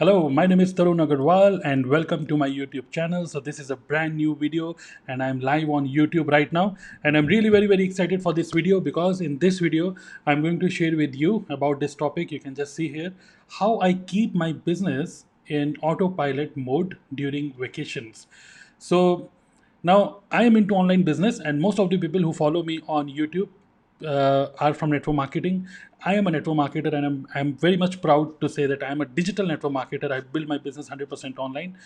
[0.00, 3.26] Hello, my name is Tarun Agarwal and welcome to my YouTube channel.
[3.26, 4.76] So this is a brand new video
[5.08, 6.76] and I'm live on YouTube right now.
[7.02, 10.60] And I'm really very, very excited for this video because in this video, I'm going
[10.60, 12.30] to share with you about this topic.
[12.30, 13.12] You can just see here
[13.58, 18.28] how I keep my business in autopilot mode during vacations.
[18.78, 19.28] So
[19.82, 23.08] now I am into online business and most of the people who follow me on
[23.08, 23.48] YouTube
[24.04, 25.66] uh, are from network marketing.
[26.04, 29.00] I am a network marketer and I'm, I'm very much proud to say that I'm
[29.00, 30.10] a digital network marketer.
[30.12, 31.76] I build my business 100% online.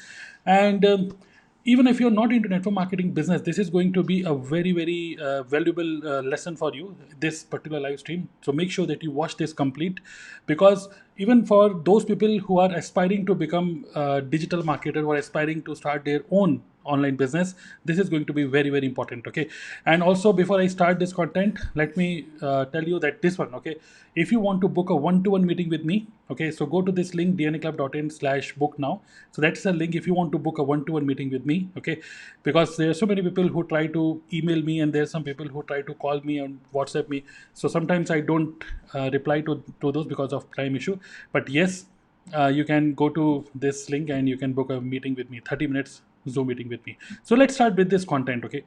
[0.45, 1.17] And um,
[1.65, 4.73] even if you're not into network marketing business, this is going to be a very,
[4.73, 8.29] very uh, valuable uh, lesson for you, this particular live stream.
[8.42, 10.01] So make sure that you watch this complete
[10.47, 13.84] because even for those people who are aspiring to become
[14.29, 17.54] digital marketer or aspiring to start their own online business
[17.84, 19.48] this is going to be very very important okay?
[19.86, 23.55] And also before i start this content let me uh, tell you that this one
[23.55, 23.77] okay?
[24.14, 27.14] If you want to book a one-to-one meeting with me okay so go to this
[27.14, 29.00] link dnaclub.in slash book now.
[29.30, 32.00] So that's a link if you want to book a one-to-one meeting with me okay?
[32.42, 35.24] Because there are so many people who try to email me and there are some
[35.24, 37.24] people who try to call me and whatsapp me.
[37.55, 40.98] So sometimes i don't uh, reply to, to those because of time issue.
[41.33, 41.86] But yes
[42.36, 45.41] uh, you can go to this link and you can book a meeting with me
[45.41, 48.65] 30 minutes zoom meeting with me so let's start with this content okay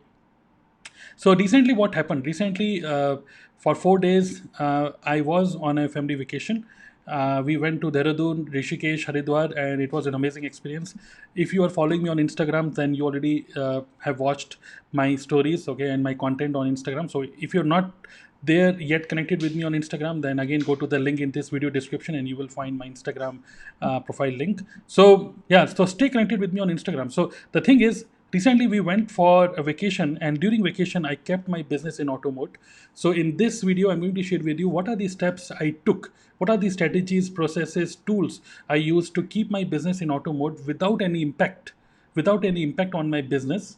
[1.16, 3.18] so recently what happened recently uh,
[3.58, 6.66] for four days uh, i was on a family vacation
[7.08, 10.96] uh, we went to Dehradun, Rishikesh, Haridwar, and it was an amazing experience.
[11.36, 14.58] If you are following me on Instagram, then you already uh, have watched
[14.92, 17.12] my stories, okay, and my content on Instagram.
[17.12, 17.92] So if you're not
[18.46, 21.50] there yet connected with me on Instagram, then again go to the link in this
[21.50, 23.40] video description and you will find my Instagram
[23.82, 24.62] uh, profile link.
[24.88, 27.12] So yeah, so stay connected with me on Instagram.
[27.12, 31.48] So the thing is, recently we went for a vacation and during vacation I kept
[31.48, 32.58] my business in auto mode.
[32.94, 35.76] So in this video, I'm going to share with you what are the steps I
[35.86, 40.34] took, what are the strategies, processes, tools I used to keep my business in auto
[40.34, 41.74] mode without any impact,
[42.14, 43.78] without any impact on my business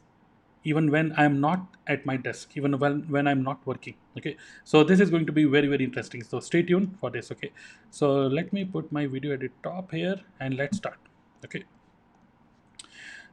[0.63, 3.95] even when I'm not at my desk, even when, when I'm not working.
[4.17, 6.23] Okay, so this is going to be very, very interesting.
[6.23, 7.31] So stay tuned for this.
[7.31, 7.51] Okay,
[7.89, 10.99] so let me put my video at the top here and let's start.
[11.45, 11.63] Okay.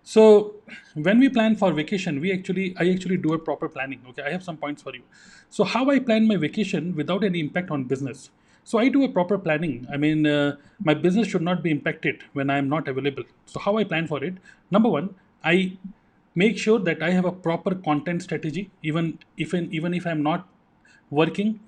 [0.06, 0.56] So
[0.94, 4.02] when we plan for vacation, we actually, I actually do a proper planning.
[4.10, 5.02] Okay, I have some points for you.
[5.48, 8.30] So how I plan my vacation without any impact on business.
[8.64, 9.86] So I do a proper planning.
[9.92, 13.24] I mean, uh, my business should not be impacted when I am not available.
[13.46, 14.34] So how I plan for it?
[14.70, 15.78] Number one, I
[16.34, 18.70] make sure that I have a proper content strategy.
[18.82, 20.48] Even if even if I'm not
[21.10, 21.60] working,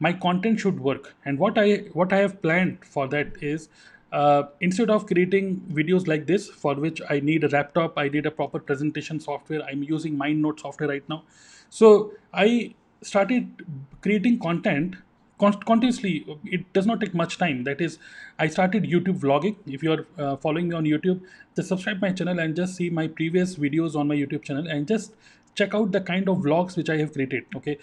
[0.00, 1.14] my content should work.
[1.24, 3.68] And what I what I have planned for that is
[4.12, 8.26] uh, instead of creating videos like this for which I need a laptop, I need
[8.26, 9.62] a proper presentation software.
[9.62, 11.24] I'm using MindNode software right now.
[11.70, 13.66] So I started
[14.00, 14.96] creating content
[15.38, 17.64] continuously it does not take much time.
[17.64, 17.98] That is
[18.38, 19.56] i started youtube vlogging.
[19.66, 21.20] If you are uh, following me on youtube
[21.56, 24.86] just subscribe my channel and just see my previous videos on my youtube channel and
[24.88, 25.14] just
[25.54, 27.78] check out the kind of vlogs which i have created okay?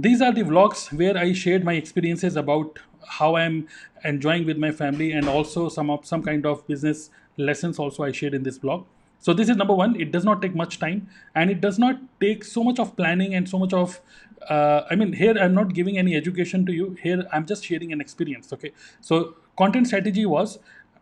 [0.00, 3.66] These are the vlogs where i shared my experiences about how i'm
[4.04, 8.12] enjoying with my family and also some of some kind of business lessons also i
[8.12, 8.84] shared in this vlog.
[9.20, 10.00] So this is number one.
[10.00, 13.34] It does not take much time and it does not take so much of planning
[13.34, 14.00] and so much of
[14.48, 16.96] uh, i mean here i'm not giving any education to you.
[17.02, 18.72] Here i'm just sharing an experience okay?
[19.00, 20.58] So content strategy was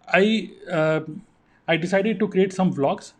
[0.09, 1.01] i uh,
[1.69, 3.13] i decided to create some vlogs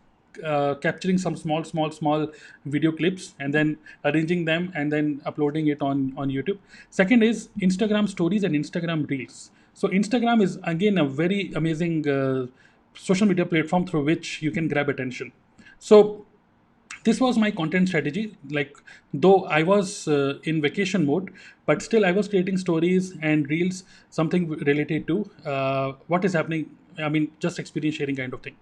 [0.43, 2.27] uh, capturing some small small small
[2.65, 6.59] video clips and then arranging them and then uploading it on on youtube.
[6.89, 9.51] Second is instagram stories and instagram reels.
[9.73, 12.47] So instagram is again a very amazing uh,
[12.93, 15.31] social media platform through which you can grab attention.
[15.79, 16.25] So
[17.07, 18.23] this was my content strategy.
[18.57, 18.77] Like
[19.13, 21.31] though i was uh, in vacation mode
[21.65, 23.83] but still i was creating stories and reels
[24.19, 25.17] something related to
[25.53, 26.65] uh, what is happening
[26.99, 28.57] i mean just experience sharing kind of thing.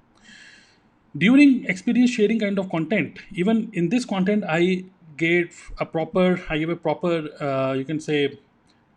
[1.17, 4.83] During experience sharing kind of content even in this content i
[5.21, 7.13] gave a proper i gave a proper
[7.47, 8.17] uh, you can say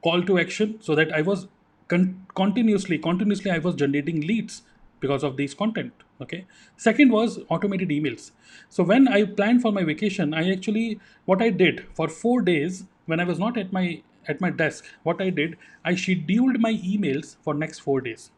[0.03, 1.47] call to action so that i was
[1.95, 4.63] con- continuously continuously i was generating leads
[5.07, 6.47] because of this content okay.
[6.77, 8.31] Second was automated emails.
[8.69, 12.85] So when i planned for my vacation i actually what i did for 4 days
[13.07, 16.75] when i was not at my at my desk what i did i scheduled my
[16.75, 18.31] emails for next 4 days.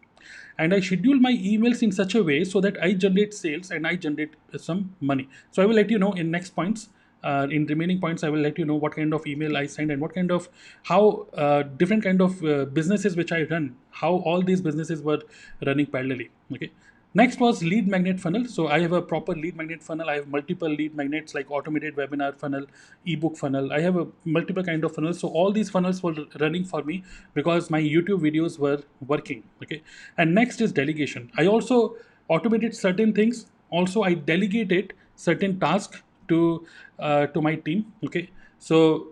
[0.58, 3.86] And i scheduled my emails in such a way so that i generate sales and
[3.86, 5.28] i generate some money.
[5.50, 6.88] So i will let you know in next points
[7.22, 9.90] uh, in remaining points i will let you know what kind of email i send
[9.90, 10.48] and what kind of
[10.84, 15.20] how uh, different kind of uh, businesses which i run how all these businesses were
[15.66, 16.28] running parallelly.
[16.52, 16.70] Okay
[17.12, 18.44] Next was lead magnet funnel.
[18.44, 20.08] So I have a proper lead magnet funnel.
[20.08, 22.66] I have multiple lead magnets like automated webinar funnel,
[23.04, 23.72] ebook funnel.
[23.72, 25.18] I have a multiple kind of funnels.
[25.18, 27.02] So all these funnels were running for me
[27.34, 29.42] because my YouTube videos were working.
[29.62, 29.82] Okay.
[30.18, 31.32] And next is delegation.
[31.36, 31.96] I also
[32.28, 33.46] automated certain things.
[33.70, 36.66] Also, I delegated certain tasks to
[36.98, 37.92] uh, to my team.
[38.04, 38.30] Okay.
[38.58, 39.08] So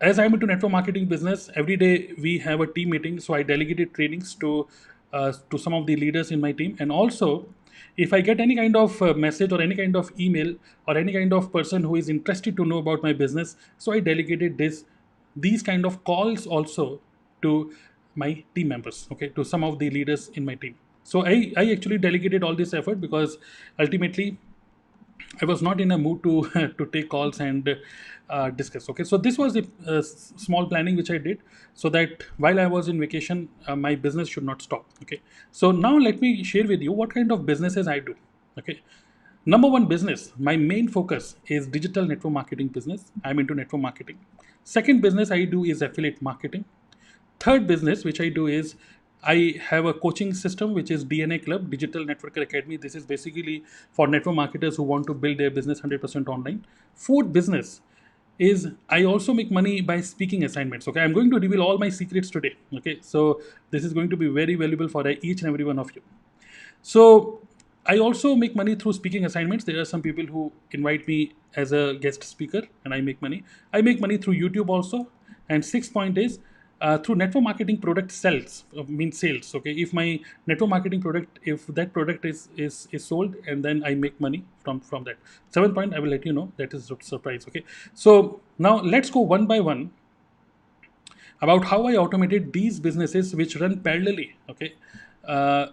[0.00, 3.18] as I'm into network marketing business, every day we have a team meeting.
[3.20, 4.68] So I delegated trainings to
[5.12, 6.76] uh, to some of the leaders in my team.
[6.78, 7.46] And also
[7.96, 10.54] if i get any kind of uh, message or any kind of email
[10.86, 14.00] or any kind of person who is interested to know about my business so i
[14.00, 14.84] delegated this
[15.36, 17.00] these kind of calls also
[17.42, 17.72] to
[18.14, 20.76] my team members okay to some of the leaders in my team.
[21.04, 23.38] So i i actually delegated all this effort because
[23.84, 24.26] ultimately
[25.40, 26.42] I was not in a mood to
[26.78, 27.76] to take calls and
[28.28, 28.88] uh, discuss.
[28.90, 31.38] Okay, so this was the uh, small planning which I did
[31.74, 34.86] so that while I was in vacation, uh, my business should not stop.
[35.02, 35.20] Okay,
[35.52, 38.14] so now let me share with you what kind of businesses I do.
[38.58, 38.80] Okay,
[39.46, 43.12] number one business, my main focus is digital network marketing business.
[43.24, 44.18] I'm into network marketing.
[44.64, 46.64] Second business I do is affiliate marketing.
[47.40, 48.74] Third business which I do is
[49.22, 52.76] I have a coaching system which is DNA Club Digital Networker Academy.
[52.76, 56.64] This is basically for network marketers who want to build their business 100% online.
[56.94, 57.80] Fourth business
[58.38, 60.86] is I also make money by speaking assignments.
[60.86, 62.54] Okay, I'm going to reveal all my secrets today.
[62.76, 65.94] Okay, so this is going to be very valuable for each and every one of
[65.96, 66.02] you.
[66.82, 67.40] So
[67.84, 69.64] I also make money through speaking assignments.
[69.64, 73.42] There are some people who invite me as a guest speaker and I make money.
[73.72, 75.08] I make money through YouTube also.
[75.48, 76.38] And sixth point is
[76.80, 79.72] uh, through network marketing product sells uh, means sales okay?
[79.72, 83.94] If my network marketing product if that product is is is sold and then i
[83.94, 85.16] make money from from that.
[85.50, 87.64] Seventh point i will let you know that is a surprise okay?
[87.94, 89.90] So now let's go one by one
[91.40, 94.74] about how i automated these businesses which run parallelly okay?
[95.24, 95.66] Uh,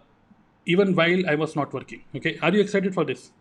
[0.66, 2.38] even while i was not working okay?
[2.42, 3.32] Are you excited for this?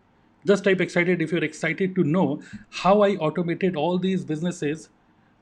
[0.46, 2.42] Just type excited if you're excited to know
[2.82, 4.90] how i automated all these businesses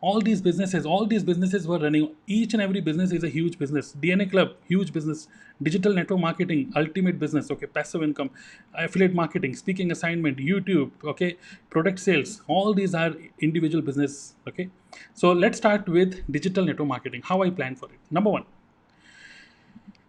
[0.08, 2.08] all these businesses all these businesses were running.
[2.26, 3.94] Each and every business is a huge business.
[4.02, 5.28] Dna club huge business.
[5.62, 7.66] Digital network marketing ultimate business okay?
[7.66, 8.30] Passive income
[8.74, 11.36] affiliate marketing speaking assignment youtube okay?
[11.70, 14.68] Product sales all these are individual business okay?
[15.14, 18.00] So let's start with digital network marketing how i plan for it.
[18.10, 18.44] Number one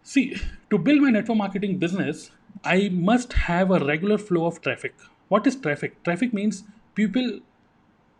[0.02, 0.36] see
[0.72, 2.30] to build my network marketing business
[2.66, 4.96] i must have a regular flow of traffic.
[5.28, 6.04] What is traffic?
[6.04, 6.64] Traffic means
[6.96, 7.40] people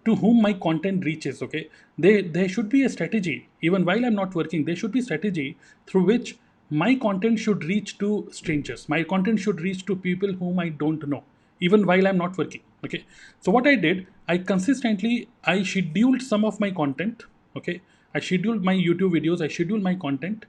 [0.06, 1.70] to whom my content reaches okay?
[1.98, 3.50] They there should be a strategy.
[3.62, 5.58] Even while i'm not working there should be strategy
[5.88, 6.38] through which
[6.70, 8.90] my content should reach to strangers.
[8.90, 11.24] My content should reach to people whom i don't know
[11.60, 13.06] even while i'm not working okay?
[13.40, 17.24] So what i did i consistently i scheduled some of my content
[17.56, 17.82] okay?
[18.16, 20.46] I scheduled my youtube videos i scheduled my content.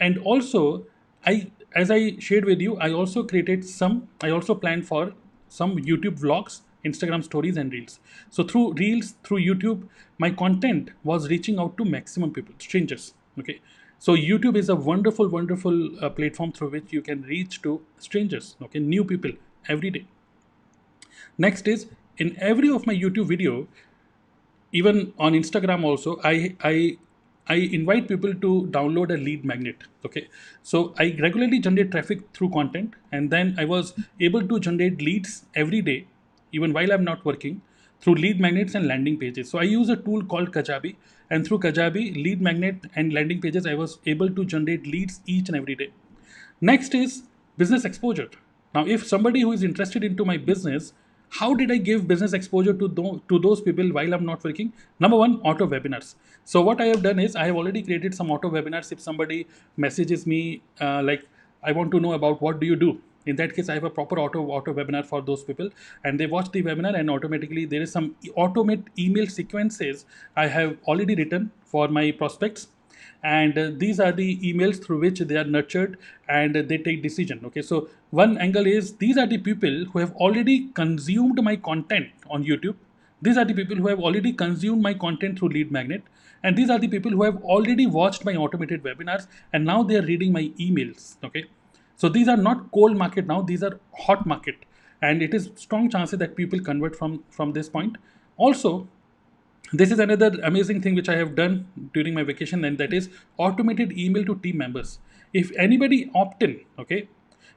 [0.00, 0.86] And also
[1.26, 5.12] i as i shared with you i also created some i also planned for
[5.48, 8.00] some youtube vlogs Instagram stories and reels.
[8.30, 9.88] So through reels, through YouTube,
[10.18, 13.14] my content was reaching out to maximum people, strangers.
[13.38, 13.60] Okay.
[13.98, 18.56] So YouTube is a wonderful, wonderful uh, platform through which you can reach to strangers,
[18.60, 19.30] okay, new people
[19.68, 20.06] every day.
[21.38, 21.86] Next is
[22.18, 23.68] in every of my YouTube video,
[24.72, 26.98] even on Instagram also, I I
[27.46, 29.84] I invite people to download a lead magnet.
[30.04, 30.28] Okay,
[30.64, 35.44] so I regularly generate traffic through content, and then I was able to generate leads
[35.54, 36.06] every day
[36.52, 37.62] even while I'm not working
[38.00, 39.50] through lead magnets and landing pages.
[39.50, 40.96] So I use a tool called Kajabi
[41.30, 45.48] and through Kajabi lead magnet and landing pages I was able to generate leads each
[45.48, 45.90] and every day.
[46.60, 47.22] Next is
[47.56, 48.28] business exposure.
[48.74, 50.92] Now if somebody who is interested into my business
[51.36, 54.70] how did I give business exposure to, th- to those people while I'm not working?
[55.00, 56.14] Number one, auto webinars.
[56.44, 58.92] So what I have done is I have already created some auto webinars.
[58.92, 59.46] If somebody
[59.78, 61.26] messages me uh, like,
[61.62, 63.00] I want to know about what do you do?
[63.26, 65.68] In that case i have a proper auto auto webinar for those people.
[66.04, 70.04] And they watch the webinar and automatically there is some automate email sequences
[70.36, 72.68] i have already written for my prospects.
[73.24, 75.96] And uh, these are the emails through which they are nurtured
[76.28, 77.62] and uh, they take decision okay?
[77.62, 82.44] So one angle is these are the people who have already consumed my content on
[82.44, 82.74] youtube.
[83.20, 86.02] These are the people who have already consumed my content through lead magnet.
[86.42, 89.96] And these are the people who have already watched my automated webinars and now they
[89.96, 91.44] are reading my emails okay
[92.02, 94.56] so these are not cold market now, these are hot market.
[95.02, 97.96] And it is strong chances that people convert from, from this point.
[98.36, 98.88] Also,
[99.72, 103.08] this is another amazing thing which I have done during my vacation and that is
[103.36, 104.98] automated email to team members.
[105.32, 107.08] If anybody opt in, okay,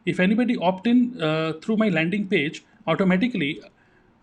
[0.05, 3.63] if anybody opt in uh, through my landing page, automatically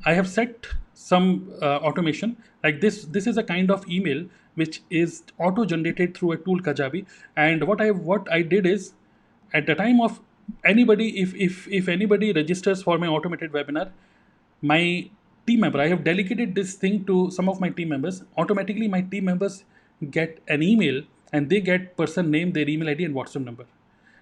[0.07, 3.07] I have set some uh, automation like this.
[3.07, 4.25] This is a kind of email
[4.55, 7.07] which is auto generated through a tool Kajabi.
[7.35, 8.93] And what I what I did is
[9.52, 10.21] at the time of
[10.64, 13.90] anybody if if if anybody registers for my automated webinar
[14.61, 14.82] my
[15.47, 18.23] team member i have delegated this thing to some of my team members.
[18.37, 19.64] Automatically my team members
[20.11, 23.66] get an email and they get person name their email id and whatsapp number.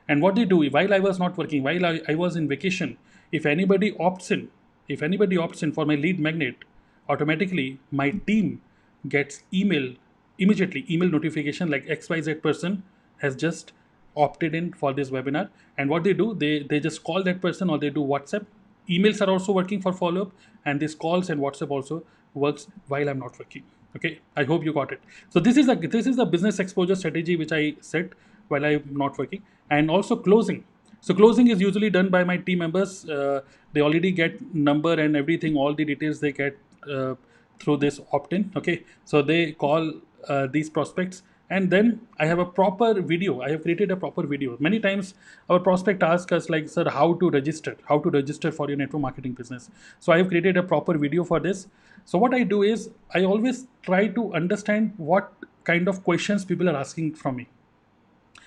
[0.08, 2.96] And what they do while i was not working while i, I was in vacation
[3.32, 4.48] if anybody opts in
[4.88, 6.64] if anybody opts in for my lead magnet
[7.08, 8.60] automatically my team
[9.08, 9.94] gets email
[10.38, 12.82] immediately email notification like xyz person
[13.18, 13.72] has just
[14.16, 15.48] opted in for this webinar.
[15.78, 18.46] And what they do they they just call that person or they do whatsapp.
[18.88, 20.32] Emails are also working for follow up
[20.64, 22.02] and these calls and whatsapp also
[22.34, 23.62] works while i'm not working.
[23.96, 24.20] Okay?
[24.36, 25.00] I hope you got it.
[25.30, 28.12] So this is a this is the business exposure strategy which i set
[28.48, 29.42] while i'm not working.
[29.70, 30.64] And also closing.
[31.00, 33.08] So closing is usually done by my team members.
[33.08, 33.40] Uh,
[33.72, 36.58] they already get number and everything all the details they get
[36.90, 37.14] uh,
[37.58, 38.52] through this opt-in.
[38.56, 38.84] Okay?
[39.04, 39.92] So they call
[40.28, 41.22] uh, these prospects
[41.56, 43.40] and then i have a proper video.
[43.42, 44.56] I have created a proper video.
[44.60, 45.14] Many times
[45.48, 47.76] our prospect asks us like sir how to register?
[47.88, 49.70] How to register for your network marketing business?
[49.98, 51.66] So i have created a proper video for this.
[52.04, 55.32] So what i do is i always try to understand what
[55.64, 57.48] kind of questions people are asking from me.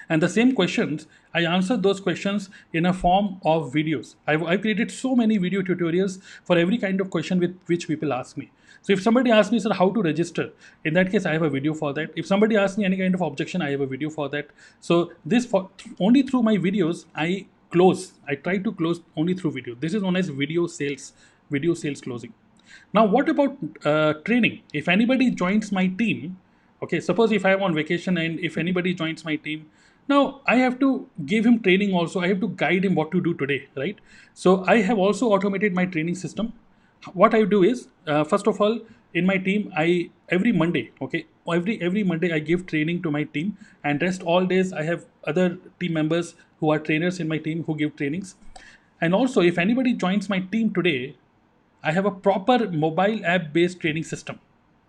[0.09, 4.15] And the same questions i answer those questions in a form of videos.
[4.27, 8.13] I've, I've created so many video tutorials for every kind of question with which people
[8.13, 8.51] ask me
[8.83, 10.51] so if somebody asks me, sir, how to register,
[10.83, 12.11] in that case, I have a video for that.
[12.17, 14.49] If somebody asks me any kind of objection, I have a video for that.
[14.81, 15.69] So this for
[16.01, 18.11] only through my videos, I close.
[18.27, 19.75] I try to close only through video.
[19.75, 21.13] This is known as video sales,
[21.49, 22.33] video sales closing.
[22.93, 24.63] Now, what about uh, training?
[24.73, 26.37] If anybody joins my team,
[26.81, 29.69] okay, suppose if I am on vacation and if anybody joins my team,
[30.09, 32.19] now I have to give him training also.
[32.19, 33.97] I have to guide him what to do today, right?
[34.33, 36.51] So I have also automated my training system
[37.13, 38.79] what I do is uh, first of all
[39.13, 43.23] in my team I every Monday okay every every Monday I give training to my
[43.23, 47.37] team and rest all days I have other team members who are trainers in my
[47.37, 48.35] team who give trainings.
[49.01, 51.17] And also if anybody joins my team today
[51.83, 54.39] I have a proper mobile app based training system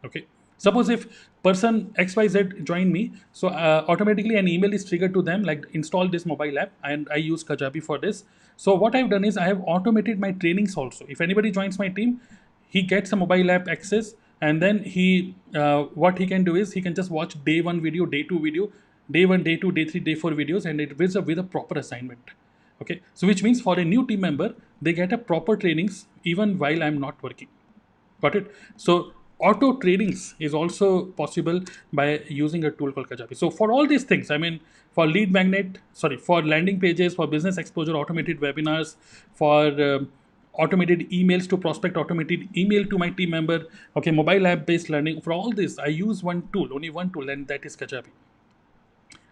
[0.05, 0.27] okay.
[0.57, 5.43] Suppose if person xyz join me so uh, automatically an email is triggered to them
[5.51, 8.25] like install this mobile app and i use kajabi for this.
[8.63, 11.07] So what i've done is i have automated my trainings also.
[11.09, 12.21] If anybody joins my team
[12.69, 16.73] he gets a mobile app access and then he uh, what he can do is
[16.73, 18.71] he can just watch day one video day two video
[19.17, 21.43] day one day two day three day four videos and it with a, with a
[21.43, 22.33] proper assignment.
[22.83, 23.01] Okay?
[23.15, 26.83] So which means for a new team member they get a proper trainings even while
[26.83, 27.49] i'm not working.
[28.23, 28.51] Got it?
[28.77, 29.13] So
[29.49, 30.89] auto trainings is also
[31.21, 31.61] possible
[31.93, 33.37] by using a tool called Kajabi.
[33.37, 34.61] So for all these things, I mean,
[34.93, 38.95] for lead magnet, sorry, for landing pages, for business exposure, automated webinars,
[39.35, 40.11] for um,
[40.55, 45.21] automated emails to prospect, automated email to my team member, okay, mobile app based learning.
[45.21, 48.13] For all this, I use one tool, only one tool, and that is Kajabi.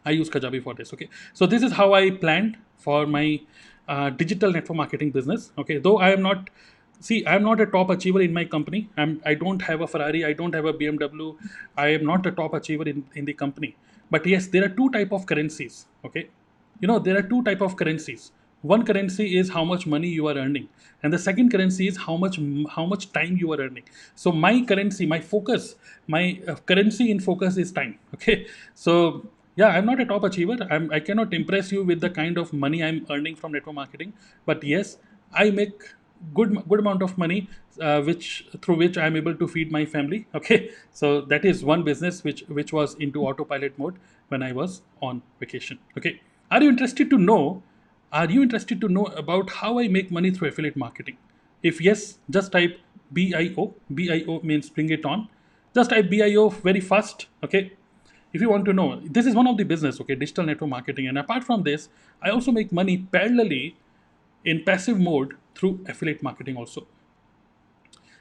[0.04, 0.92] I use Kajabi for this.
[0.92, 3.40] Okay, so this is how I planned for my
[3.88, 5.52] uh, digital network marketing business.
[5.58, 6.50] Okay, though I am not
[7.06, 8.88] see i'm not a top achiever in my company.
[8.96, 11.34] I'm i don't have a ferrari i don't have a bmw
[11.76, 13.76] i am not a top achiever in, in the company.
[14.10, 16.28] But yes there are two type of currencies okay?
[16.80, 18.32] You know there are two type of currencies.
[18.62, 20.68] One currency is how much money you are earning
[21.02, 22.38] and the second currency is how much
[22.74, 23.84] how much time you are earning.
[24.14, 25.74] So my currency my focus
[26.06, 28.46] my uh, currency in focus is time okay?
[28.74, 30.56] So yeah i'm not a top achiever.
[30.70, 34.12] I'm, i cannot impress you with the kind of money i'm earning from network marketing.
[34.46, 34.98] But yes
[35.34, 35.82] i make
[36.34, 37.48] good good amount of money
[37.80, 40.70] uh, which through which i'm able to feed my family okay?
[40.92, 43.96] So that is one business which which was into autopilot mode
[44.28, 46.20] when i was on vacation okay?
[46.50, 47.62] Are you interested to know
[48.12, 51.16] are you interested to know about how i make money through affiliate marketing?
[51.62, 52.78] If yes just type
[53.10, 55.28] bio bio means bring it on.
[55.74, 57.72] Just type bio very fast okay?
[58.32, 61.08] If you want to know this is one of the business okay digital network marketing.
[61.08, 61.88] And apart from this
[62.22, 63.74] i also make money parallelly
[64.44, 66.86] in passive mode through affiliate marketing also.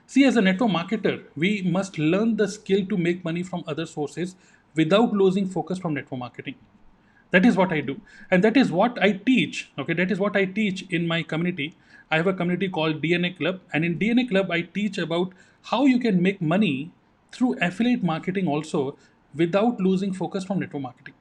[0.07, 3.85] See, as a network marketer, we must learn the skill to make money from other
[3.85, 4.35] sources
[4.75, 6.55] without losing focus from network marketing.
[7.31, 8.01] That is what I do.
[8.29, 9.71] And that is what I teach.
[9.79, 11.77] Okay, that is what I teach in my community.
[12.09, 13.61] I have a community called DNA Club.
[13.71, 15.31] And in DNA Club, I teach about
[15.63, 16.91] how you can make money
[17.31, 18.97] through affiliate marketing also
[19.33, 21.13] without losing focus from network marketing.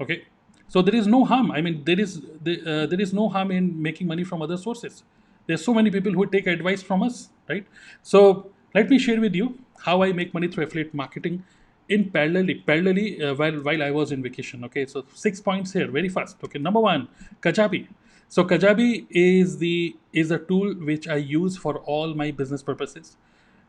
[0.00, 0.24] Okay,
[0.72, 1.50] so there is no harm.
[1.50, 5.02] I mean, there is uh, there is no harm in making money from other sources.
[5.46, 7.66] There's so many people who take advice from us, right?
[8.02, 9.48] So let me share with you
[9.86, 11.42] how I make money through affiliate marketing
[11.88, 14.62] in parallelly, parallelly uh, while while I was in vacation.
[14.68, 16.36] Okay, so six points here, very fast.
[16.44, 17.08] Okay, number one,
[17.48, 17.88] Kajabi.
[18.28, 23.16] So Kajabi is the is a tool which I use for all my business purposes.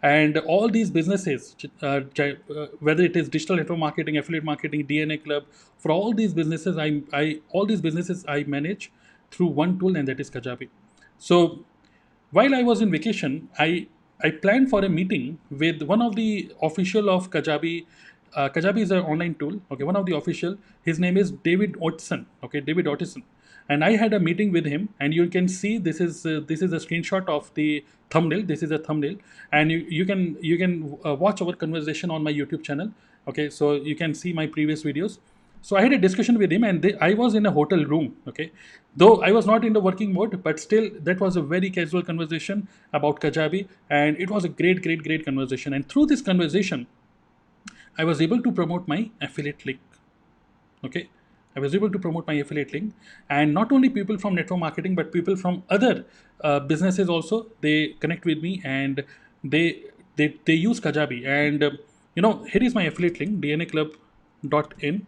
[0.04, 5.24] And all these businesses, uh, uh, whether it is digital network marketing, affiliate marketing, DNA
[5.24, 5.46] Club,
[5.78, 8.92] for all these businesses, I, I all these businesses I manage
[9.30, 10.70] through one tool, and that is Kajabi.
[11.18, 11.64] So
[12.32, 13.88] while I was in vacation, I
[14.24, 17.86] I planned for a meeting with one of the official of Kajabi.
[18.34, 19.62] Uh, Kajabi is an online tool.
[19.72, 20.58] Okay, one of the official.
[20.84, 22.26] His name is David Ottison.
[22.44, 23.24] Okay, David Ottison
[23.70, 26.62] and I had a meeting with him and you can see this is uh, this
[26.62, 29.16] is a screenshot of the thumbnail this is a thumbnail
[29.52, 32.92] and you, you can you can uh, watch our conversation on my YouTube channel
[33.28, 33.50] okay?
[33.50, 35.20] So you can see my previous videos.
[35.64, 38.16] So I had a discussion with him and they, I was in a hotel room
[38.28, 38.52] okay?
[38.96, 42.04] Though I was not in the working mode but still that was a very casual
[42.04, 45.74] conversation about Kajabi and it was a great great great conversation.
[45.74, 46.88] And through this conversation
[47.98, 49.80] I was able to promote my affiliate link
[50.84, 51.10] okay
[51.56, 52.94] I was able to promote my affiliate link,
[53.30, 56.06] and not only people from network marketing, but people from other
[56.42, 59.04] uh, businesses also they connect with me and
[59.44, 59.84] they
[60.16, 61.26] they, they use Kajabi.
[61.26, 61.72] And uh,
[62.16, 65.08] you know, here is my affiliate link: dnaclub.in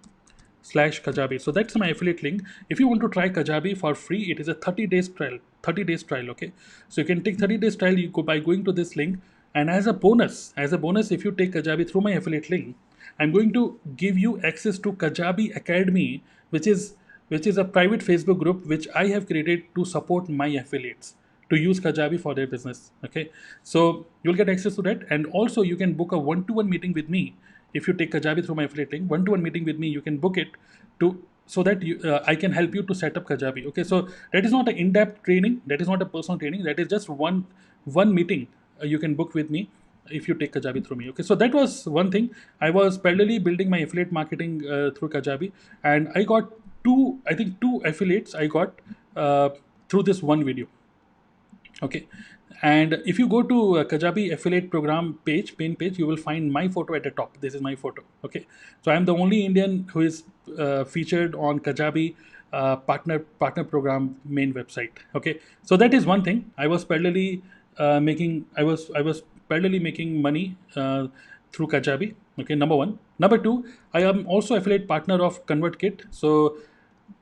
[0.61, 1.41] slash Kajabi.
[1.41, 2.41] So that's my affiliate link.
[2.69, 5.39] If you want to try Kajabi for free, it is a 30 days trial.
[5.63, 6.29] 30 days trial.
[6.31, 6.51] Okay,
[6.89, 7.97] so you can take 30 days trial.
[7.97, 9.19] You go by going to this link,
[9.53, 12.75] and as a bonus, as a bonus, if you take Kajabi through my affiliate link
[13.19, 16.95] I'm going to give you access to Kajabi Academy, which is
[17.29, 21.15] which is a private Facebook group which I have created to support my affiliates
[21.49, 22.91] to use Kajabi for their business.
[23.05, 23.29] Okay,
[23.63, 27.09] so you'll get access to that, and also you can book a one-to-one meeting with
[27.09, 27.35] me
[27.73, 29.09] if you take Kajabi through my affiliate link.
[29.09, 30.49] One-to-one meeting with me, you can book it
[30.99, 33.65] to so that you, uh, I can help you to set up Kajabi.
[33.67, 35.61] Okay, so that is not an in-depth training.
[35.67, 36.63] That is not a personal training.
[36.63, 37.45] That is just one
[37.85, 38.47] one meeting
[38.81, 39.69] uh, you can book with me
[40.09, 41.09] if you take Kajabi through me.
[41.09, 42.29] Okay, so that was one thing.
[42.61, 45.51] I was parallelly building my affiliate marketing uh, through Kajabi,
[45.83, 46.51] and I got
[46.83, 48.73] two, I think two affiliates I got
[49.15, 49.49] uh,
[49.89, 50.67] through this one video.
[51.81, 52.07] Okay,
[52.61, 56.51] and if you go to uh, Kajabi affiliate program page, pin page, you will find
[56.51, 57.37] my photo at the top.
[57.39, 58.03] This is my photo.
[58.23, 58.45] Okay,
[58.81, 60.23] so I'm the only Indian who is
[60.57, 62.15] uh, featured on Kajabi.
[62.53, 67.41] Uh, partner partner program main website okay so that is one thing i was parallelly
[67.79, 71.07] uh, making i was i was parallelly making money uh,
[71.53, 72.13] through Kajabi.
[72.39, 72.99] Okay, number one.
[73.19, 76.05] Number two, I am also affiliate partner of ConvertKit.
[76.11, 76.57] So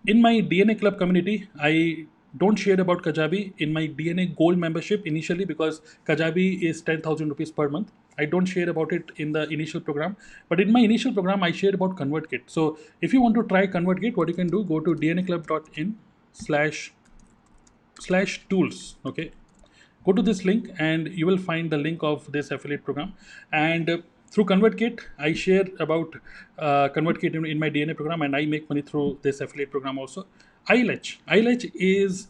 [0.07, 2.05] in my DNA Club community, I
[2.37, 7.51] don't share about Kajabi in my DNA Gold membership initially because Kajabi is 10,000 rupees
[7.51, 7.91] per month.
[8.17, 10.15] I don't share about it in the initial program,
[10.47, 12.41] but in my initial program, I share about ConvertKit.
[12.45, 15.95] So if you want to try ConvertKit, what you can do, go to dnaclub.in
[16.31, 16.93] slash
[17.99, 18.95] slash tools.
[19.05, 19.31] Okay,
[20.05, 23.13] go to this link and you will find the link of this affiliate program.
[23.51, 23.97] And uh,
[24.31, 26.13] through convertkit i share about
[26.57, 29.99] uh, convertkit in, in, my dna program and i make money through this affiliate program
[29.99, 30.25] also.
[30.69, 31.17] ILH.
[31.27, 32.27] ILH is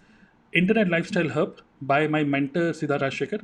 [0.53, 3.41] internet lifestyle hub by my mentor siddharth rajsekar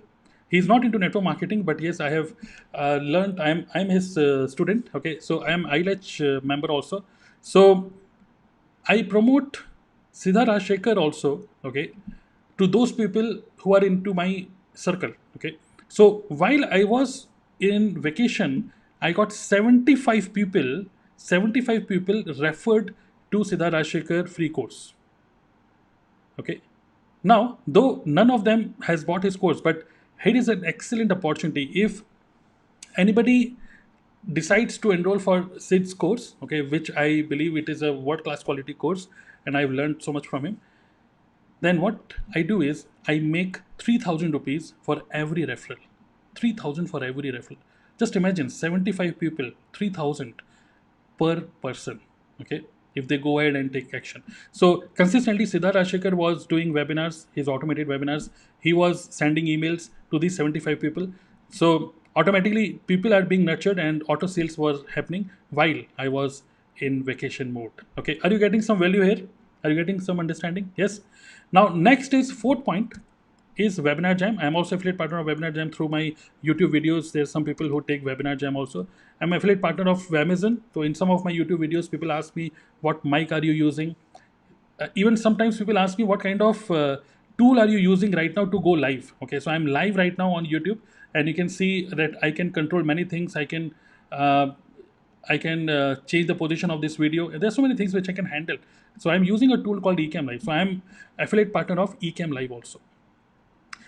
[0.49, 2.33] he's not into network marketing but yes i have
[2.73, 5.19] uh, learned i'm i'm his uh, student okay?
[5.19, 7.03] So i am ILH uh, member also.
[7.41, 7.91] So
[8.95, 9.59] i promote
[10.23, 11.31] siddharth rajsekar also
[11.71, 11.87] okay
[12.57, 15.57] to those people who are into my circle okay?
[15.87, 17.27] So while i was
[17.59, 20.85] in vacation i got 75 people
[21.17, 22.93] 75 people referred
[23.31, 24.93] to siddharth free course
[26.39, 26.61] okay?
[27.23, 29.87] Now though none of them has bought his course but
[30.23, 31.65] here is an excellent opportunity.
[31.75, 32.03] If
[32.97, 33.55] anybody
[34.33, 38.43] decides to enroll for sid's course okay which i believe it is a world class
[38.43, 39.07] quality course
[39.45, 40.59] and i've learned so much from him
[41.61, 45.77] then what I do is I make 3000 rupees for every referral.
[46.35, 47.57] 3000 for every referral.
[47.97, 50.41] Just imagine 75 people, 3000
[51.17, 51.99] per person.
[52.41, 52.61] Okay.
[52.95, 54.23] If they go ahead and take action.
[54.51, 58.29] So consistently, Siddharth Rajsekar was doing webinars, his automated webinars.
[58.59, 61.11] He was sending emails to these 75 people.
[61.49, 66.41] So automatically, people are being nurtured and auto sales was happening while I was
[66.77, 67.71] in vacation mode.
[67.99, 68.19] Okay.
[68.23, 69.27] Are you getting some value here?
[69.63, 70.71] Are you getting some understanding?
[70.75, 71.01] Yes.
[71.51, 72.93] Now, next is fourth point
[73.57, 74.37] is Webinar Jam.
[74.39, 77.11] I'm also affiliate partner of Webinar Jam through my YouTube videos.
[77.11, 78.87] There's some people who take Webinar Jam also.
[79.19, 80.61] I'm affiliate partner of Amazon.
[80.73, 83.95] So in some of my YouTube videos, people ask me, what mic are you using?
[84.79, 86.97] Uh, even sometimes people ask me, what kind of uh,
[87.37, 89.13] tool are you using right now to go live?
[89.23, 90.77] Okay, so I'm live right now on YouTube
[91.15, 93.35] and you can see that I can control many things.
[93.35, 93.73] I can
[94.11, 94.51] uh,
[95.29, 97.29] I can uh, change the position of this video.
[97.37, 98.57] There's so many things which I can handle.
[98.97, 100.43] So I'm using a tool called Ecamm Live.
[100.43, 100.81] So I'm
[101.19, 102.79] affiliate partner of Ecamm Live also.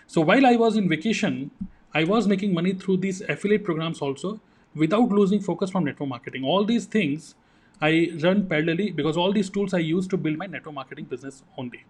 [0.07, 1.51] So while I was in vacation,
[1.93, 4.39] I was making money through these affiliate programs also
[4.75, 6.43] without losing focus from network marketing.
[6.43, 7.35] All these things
[7.81, 11.43] I run parallelly because all these tools I use to build my network marketing business
[11.57, 11.85] only.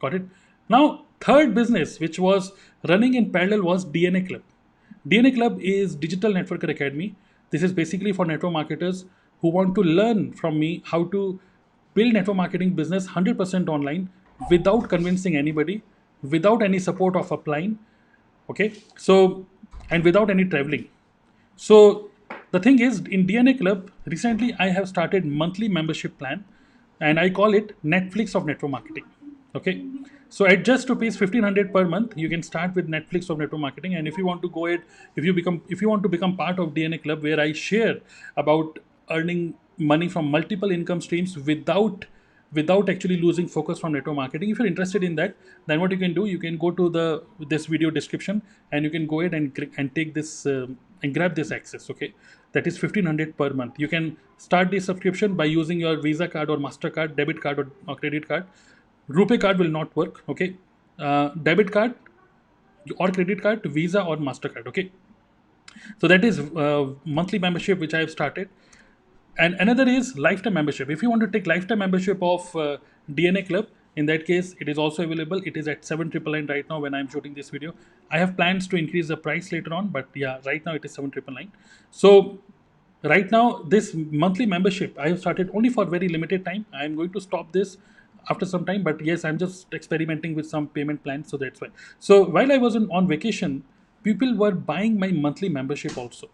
[0.00, 0.22] Got it?
[0.68, 2.52] Now, third business which was
[2.88, 4.42] running in parallel was DNA Club.
[5.08, 7.14] DNA Club is Digital Networker Academy.
[7.50, 9.04] This is basically for network marketers
[9.40, 11.40] who want to learn from me how to
[11.94, 14.08] build network marketing business 100% online
[14.50, 15.82] without convincing anybody,
[16.22, 17.78] without any support of applying.
[18.48, 19.46] Okay, so
[19.90, 20.88] and without any traveling.
[21.56, 22.10] So
[22.52, 26.44] the thing is, in DNA Club, recently I have started monthly membership plan,
[27.00, 29.04] and I call it Netflix of network marketing.
[29.54, 29.84] Okay,
[30.30, 33.60] so at just rupees fifteen hundred per month, you can start with Netflix of network
[33.60, 33.96] marketing.
[33.96, 34.82] And if you want to go it,
[35.16, 37.96] if you become, if you want to become part of DNA Club, where I share
[38.36, 38.78] about
[39.10, 42.04] earning money from multiple income streams without
[42.52, 45.96] without actually losing focus from network marketing if you're interested in that then what you
[45.96, 49.34] can do you can go to the this video description and you can go ahead
[49.34, 50.66] and and take this uh,
[51.02, 52.12] and grab this access okay?
[52.52, 53.78] That is 1500 per month.
[53.78, 57.70] You can start the subscription by using your visa card or mastercard debit card or,
[57.86, 58.44] or credit card
[59.18, 60.56] rupee card will not work okay
[60.98, 61.94] uh, debit card
[62.96, 64.90] or credit card visa or mastercard okay
[66.00, 68.48] so that is uh, monthly membership which i have started
[69.38, 70.90] and another is lifetime membership.
[70.90, 72.76] If you want to take lifetime membership of uh,
[73.10, 75.40] DNA Club, in that case, it is also available.
[75.44, 77.74] It is at seven triple nine right now when I'm shooting this video.
[78.10, 80.92] I have plans to increase the price later on, but yeah, right now it is
[80.92, 81.50] seven triple nine.
[81.90, 82.38] So
[83.02, 86.66] right now, this monthly membership I have started only for very limited time.
[86.72, 87.78] I am going to stop this
[88.28, 91.68] after some time, but yes, I'm just experimenting with some payment plans, so that's why.
[91.98, 93.64] So while I was on, on vacation,
[94.02, 96.28] people were buying my monthly membership also.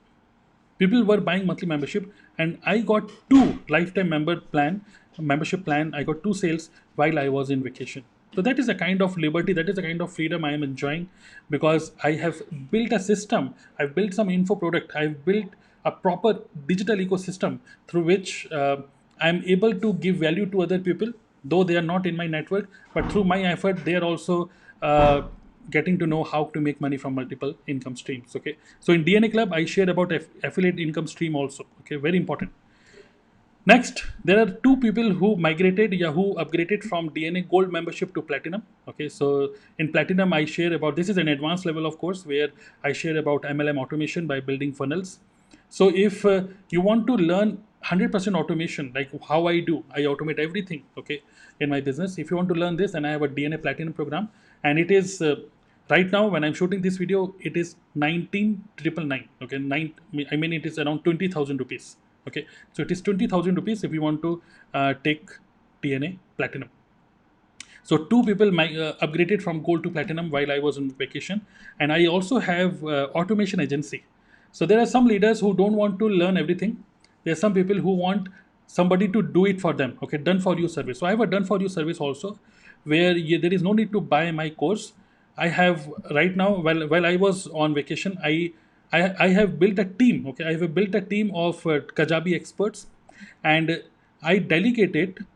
[0.78, 4.84] People were buying monthly membership and i got two lifetime member plan
[5.18, 5.94] membership plan.
[5.94, 8.04] I got two sales while i was in vacation.
[8.34, 10.62] So that is a kind of liberty that is a kind of freedom i am
[10.62, 11.08] enjoying
[11.48, 15.54] because i have built a system i've built some info product i've built
[15.86, 16.32] a proper
[16.66, 18.76] digital ecosystem through which uh,
[19.20, 21.14] i'm able to give value to other people
[21.48, 24.50] though they are not in my network but through my effort they are also
[24.82, 25.22] uh,
[25.70, 28.56] getting to know how to make money from multiple income streams okay?
[28.80, 30.12] So in dna club i share about
[30.44, 31.96] affiliate income stream also okay?
[31.96, 32.52] Very important.
[33.68, 38.62] Next there are two people who migrated yahoo upgraded from dna gold membership to platinum
[38.88, 39.08] okay?
[39.08, 42.50] So in platinum i share about this is an advanced level of course where
[42.84, 45.18] i share about mlm automation by building funnels.
[45.68, 50.38] So if uh, you want to learn 100% automation like how i do i automate
[50.38, 51.22] everything okay
[51.60, 52.18] in my business.
[52.18, 54.28] If you want to learn this then i have a dna platinum program
[54.64, 55.36] and it is uh,
[55.90, 59.94] right now when i'm shooting this video it is 19999 okay nine
[60.32, 61.96] i mean it is around 20000 rupees
[62.28, 62.46] okay.
[62.72, 64.42] So it is 20000 rupees if you want to
[64.74, 65.30] uh, take
[65.82, 66.70] dna platinum.
[67.82, 71.46] So two people my, uh, upgraded from gold to platinum while i was on vacation
[71.78, 74.04] and i also have uh, automation agency.
[74.52, 76.82] So there are some leaders who don't want to learn everything
[77.26, 78.28] there are some people who want
[78.66, 81.26] somebody to do it for them okay done for you service so i have a
[81.34, 82.38] done for you service also
[82.92, 84.92] where there is no need to buy my course
[85.36, 88.52] I have right now while while I was on vacation, I
[88.92, 90.26] I, I have built a team.
[90.28, 92.86] Okay, I have built a team of uh, Kajabi experts,
[93.44, 93.82] and
[94.22, 95.26] I delegated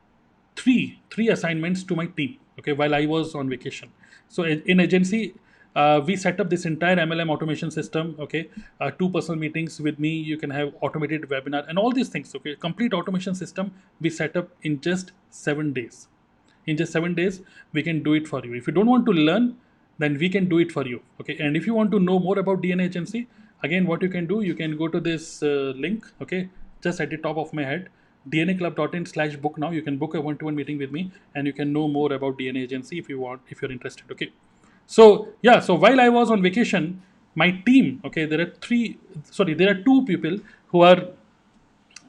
[0.57, 2.39] three three assignments to my team.
[2.59, 3.93] Okay, while I was on vacation.
[4.29, 5.35] So in agency,
[5.77, 8.17] uh, we set up this entire MLM automation system.
[8.19, 8.49] Okay,
[8.81, 10.11] uh, two personal meetings with me.
[10.11, 12.35] You can have automated webinar and all these things.
[12.35, 16.09] Okay, complete automation system we set up in just seven days.
[16.67, 17.41] In just seven days,
[17.73, 18.55] we can do it for you.
[18.55, 19.57] If you don't want to learn,
[20.01, 22.37] then we can do it for you okay and if you want to know more
[22.43, 23.21] about dna agency
[23.69, 26.43] again what you can do you can go to this uh, link okay
[26.87, 27.91] just at the top of my head
[28.35, 31.03] dnaclub.in slash book now you can book a one-to-one meeting with me
[31.35, 34.31] and you can know more about dna agency if you want if you're interested okay
[34.97, 35.05] so
[35.49, 36.87] yeah so while i was on vacation
[37.43, 38.85] my team okay there are three
[39.39, 40.37] sorry there are two people
[40.73, 41.01] who are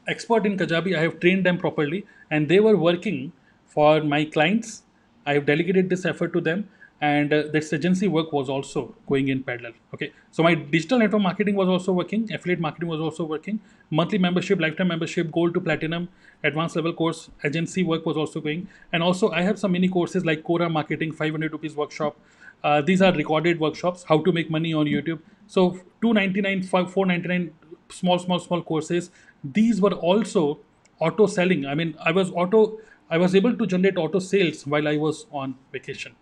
[0.07, 0.97] expert in kajabi.
[0.97, 3.31] I have trained them properly and they were working
[3.65, 4.83] for my clients.
[5.25, 9.27] I have delegated this effort to them and uh, this agency work was also going
[9.27, 10.11] in parallel okay.
[10.31, 14.59] So my digital network marketing was also working affiliate marketing was also working monthly membership
[14.59, 16.09] lifetime membership gold to platinum
[16.43, 18.67] advanced level course agency work was also going.
[18.93, 22.17] And also i have some mini courses like Quora marketing 500 rupees workshop
[22.63, 25.19] uh, these are recorded workshops how to make money on youtube.
[25.47, 25.71] So
[26.02, 27.54] 299 499
[27.89, 29.12] small small small courses.
[29.43, 30.60] These were also
[31.00, 31.65] auto selling.
[31.65, 32.78] I mean i was auto
[33.10, 36.15] i was able to generate auto sales while i was on vacation.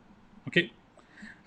[0.47, 0.71] Okay?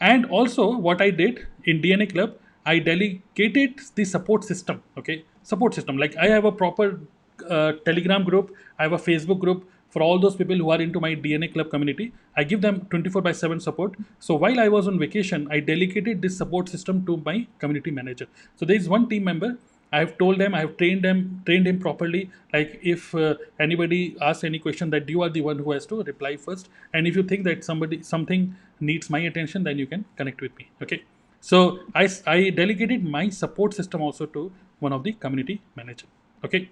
[0.00, 4.82] And also what i did in dna club i delegated the support system.
[4.98, 5.24] Okay?
[5.42, 5.96] Support system.
[5.96, 7.00] Like i have a proper
[7.48, 11.00] uh, telegram group i have a facebook group for all those people who are into
[11.06, 14.88] my dna club community i give them 24 by 7 support so while i was
[14.92, 19.06] on vacation i delegated this support system to my community manager so there is one
[19.12, 19.52] team member
[19.94, 22.30] I have told them, I have trained them, trained him properly.
[22.52, 26.02] Like if uh, anybody asks any question, that you are the one who has to
[26.02, 26.70] reply first.
[26.94, 30.56] And if you think that somebody something needs my attention, then you can connect with
[30.56, 30.70] me.
[30.82, 31.02] Okay.
[31.40, 32.06] So I
[32.50, 36.06] delegated my support system also to one of the community manager.
[36.42, 36.70] Okay.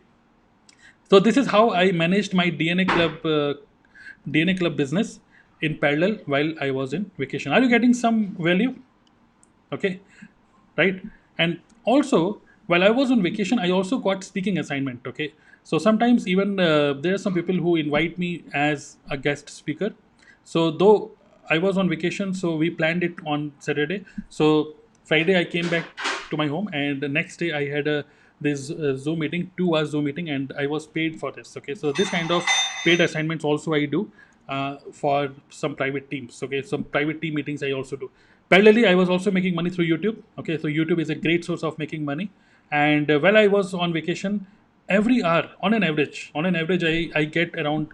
[1.10, 3.54] So this is how I managed my DNA club uh,
[4.28, 5.18] DNA club business
[5.60, 7.52] in parallel while I was in vacation.
[7.52, 8.76] Are you getting some value?
[9.72, 10.00] Okay,
[10.76, 11.02] right?
[11.38, 15.06] And also while I was on vacation, I also got speaking assignment.
[15.06, 19.50] Okay, so sometimes even uh, there are some people who invite me as a guest
[19.50, 19.92] speaker.
[20.44, 21.12] So though
[21.48, 24.04] I was on vacation, so we planned it on Saturday.
[24.28, 25.86] So Friday I came back
[26.30, 28.04] to my home, and the next day I had a
[28.40, 31.56] this uh, Zoom meeting, two hours Zoom meeting, and I was paid for this.
[31.56, 32.44] Okay, so this kind of
[32.84, 34.10] paid assignments also I do
[34.48, 36.42] uh, for some private teams.
[36.42, 38.10] Okay, some private team meetings I also do.
[38.50, 40.22] Parallelly, I was also making money through YouTube.
[40.38, 42.30] Okay, so YouTube is a great source of making money.
[42.72, 44.46] And uh, while I was on vacation,
[44.88, 47.88] every hour, on an average, on an average, I, I get around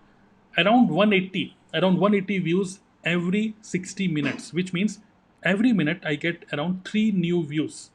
[0.59, 4.99] around 180 around 180 views every 60 minutes which means
[5.43, 7.91] every minute i get around 3 new views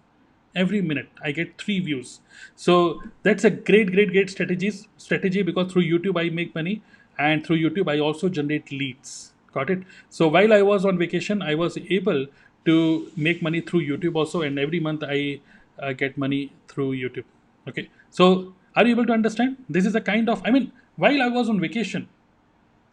[0.56, 2.20] every minute i get 3 views
[2.56, 6.82] so that's a great great great strategies strategy because through youtube i make money
[7.18, 11.42] and through youtube i also generate leads got it so while i was on vacation
[11.42, 12.26] i was able
[12.66, 12.76] to
[13.16, 15.40] make money through youtube also and every month i
[15.80, 17.26] uh, get money through youtube
[17.68, 21.22] okay so are you able to understand this is a kind of i mean while
[21.22, 22.08] i was on vacation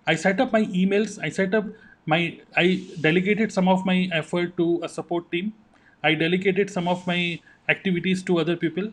[0.06, 1.18] I set up my emails.
[1.22, 1.66] I set up
[2.06, 2.40] my.
[2.56, 5.52] I delegated some of my effort to a support team.
[6.02, 8.90] I delegated some of my activities to other people,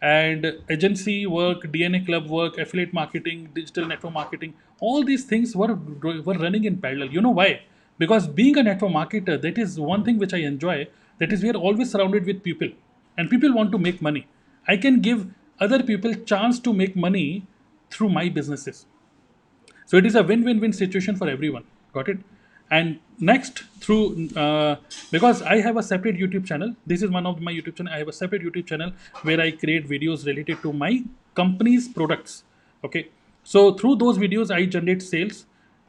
[0.00, 4.54] and agency work, DNA club work, affiliate marketing, digital network marketing.
[4.80, 7.08] All these things were were running in parallel.
[7.18, 7.62] You know why?
[7.98, 10.88] Because being a network marketer, that is one thing which I enjoy.
[11.18, 12.68] That is we are always surrounded with people,
[13.16, 14.26] and people want to make money.
[14.68, 15.26] I can give
[15.60, 17.46] other people chance to make money
[17.90, 18.86] through my businesses
[19.86, 21.64] so it is a win-win-win situation for everyone.
[21.92, 22.18] Got it?
[22.70, 24.76] And next, through uh,
[25.10, 26.74] because I have a separate YouTube channel.
[26.86, 27.92] This is one of my YouTube channel.
[27.92, 32.44] I have a separate YouTube channel where I create videos related to my company's products.
[32.82, 33.08] Okay.
[33.44, 35.46] So through those videos, I generate sales.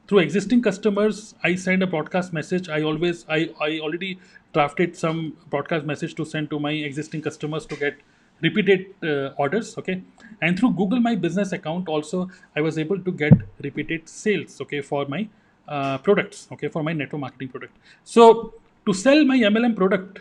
[0.08, 2.70] Through existing customers, I send a broadcast message.
[2.70, 4.20] I always I, I already
[4.54, 7.98] drafted some broadcast message to send to my existing customers to get
[8.42, 10.02] repeated uh, orders okay
[10.42, 13.34] and through google my business account also i was able to get
[13.68, 15.22] repeated sales okay for my
[15.68, 17.76] uh, products okay for my network marketing product.
[18.04, 18.54] So
[18.86, 20.20] to sell my mlm product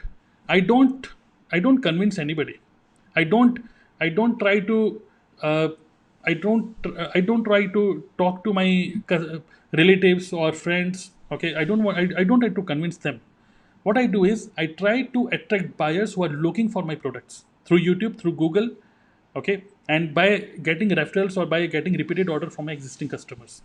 [0.49, 1.09] i don't
[1.53, 2.61] i don't convince anybody.
[3.17, 3.59] I don't
[4.01, 5.03] i don't try to
[5.43, 5.69] uh,
[6.25, 8.95] i don't i don't try to talk to my
[9.73, 11.55] relatives or friends okay?
[11.55, 13.21] I don't want I, I don't try to convince them.
[13.83, 17.45] What I do is I try to attract buyers who are looking for my products
[17.65, 18.71] through YouTube, through Google,
[19.37, 20.29] okay, and by
[20.63, 23.63] getting referrals or by getting repeated order from my existing customers.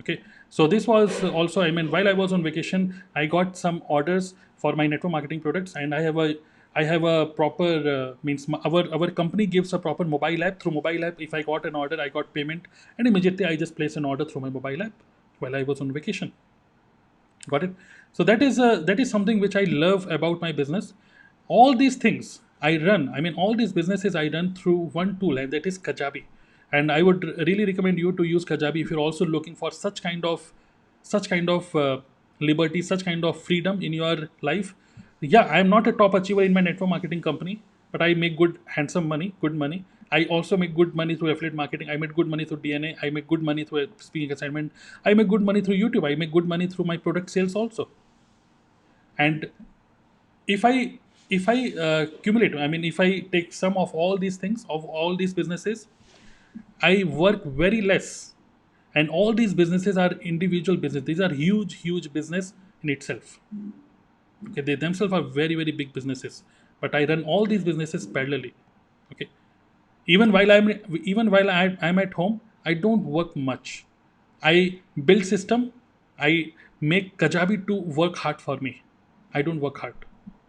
[0.00, 3.82] Okay, so this was also I mean while I was on vacation, I got some
[3.88, 6.34] orders for my network marketing products, and I have a
[6.74, 10.60] I have a proper uh, means our our company gives a proper mobile app.
[10.62, 13.76] Through mobile app, if I got an order, I got payment, and immediately I just
[13.76, 14.92] place an order through my mobile app
[15.40, 16.32] while I was on vacation.
[17.48, 17.74] Got it?
[18.12, 20.94] So that is that is something which i love about my business.
[21.48, 25.38] All these things i run i mean all these businesses i run through one tool
[25.42, 26.24] and that is kajabi
[26.72, 30.02] and i would really recommend you to use kajabi if you're also looking for such
[30.02, 30.52] kind of
[31.02, 32.00] such kind of uh,
[32.50, 34.74] liberty such kind of freedom in your life.
[35.20, 37.54] Yeah i am not a top achiever in my network marketing company
[37.92, 39.84] but i make good handsome money good money.
[40.12, 41.88] I also make good money through affiliate marketing.
[41.88, 44.72] I make good money through dna i make good money through a speaking assignment.
[45.04, 46.06] I make good money through youtube.
[46.08, 47.88] I make good money through my product sales also.
[49.18, 49.50] And
[50.46, 50.98] if i
[51.38, 51.56] if i
[51.86, 55.34] uh, cumulate i mean if i take sum of all these things of all these
[55.34, 55.86] businesses
[56.82, 58.34] i work very less.
[58.94, 61.04] And all these businesses are individual business.
[61.04, 63.38] These are huge huge business in itself.
[64.50, 66.42] Okay they themselves are very very big businesses.
[66.80, 68.52] But i run all these businesses parallelly.
[69.12, 69.28] Okay.
[70.06, 70.70] Even while i'm
[71.04, 73.84] even while i'm at home i don't work much.
[74.42, 75.72] I build system.
[76.18, 78.82] I make kajabi to work hard for me.
[79.34, 79.94] I don't work hard.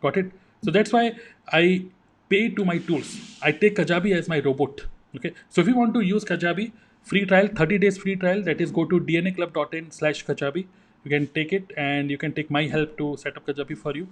[0.01, 0.31] Got it?
[0.63, 1.03] So that's why
[1.51, 1.85] i
[2.29, 3.13] pay to my tools.
[3.41, 4.81] I take kajabi as my robot
[5.15, 5.33] okay.
[5.49, 6.71] So if you want to use kajabi
[7.03, 10.67] free trial 30 days free trial that is go to dnaclub.in slash kajabi.
[11.03, 13.95] You can take it and you can take my help to set up kajabi for
[13.95, 14.07] you.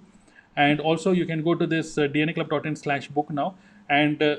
[0.56, 3.54] And also you can go to this uh, dnaclub.in slash book now.
[3.88, 4.36] And uh,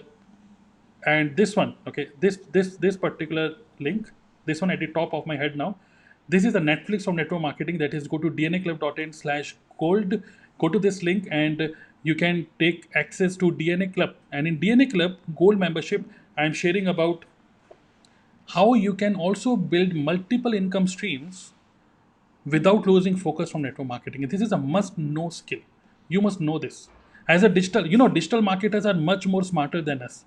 [1.06, 4.12] and this one okay this this this particular link
[4.46, 5.76] this one at the top of my head now.
[6.30, 7.78] This is the netflix of network marketing.
[7.80, 10.22] That is go to dnaclub.in slash gold.
[10.60, 14.16] Go to this link and you can take access to dna club.
[14.32, 16.06] And in dna club gold membership
[16.42, 17.26] i am sharing about
[18.54, 21.54] how you can also build multiple income streams
[22.46, 24.28] without losing focus from network marketing.
[24.28, 25.60] This is a must know skill.
[26.08, 26.90] You must know this.
[27.28, 30.26] As a digital, you know, digital marketers are much more smarter than us.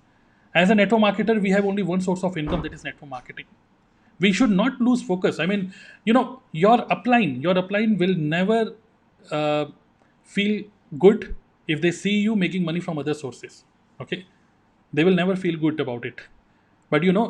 [0.53, 3.45] As a network marketer, we have only one source of income that is network marketing.
[4.19, 5.39] We should not lose focus.
[5.39, 5.73] I mean,
[6.05, 8.75] you know, your upline, your upline will never
[9.31, 9.65] uh,
[10.23, 10.63] feel
[10.97, 11.35] good
[11.67, 13.65] if they see you making money from other sources.
[13.99, 14.25] Okay,
[14.95, 16.21] they will never feel good about it.
[16.89, 17.27] But you know,